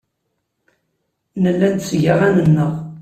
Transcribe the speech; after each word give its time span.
Nella 1.41 1.67
netteg 1.73 2.03
aɣan-nneɣ. 2.13 2.73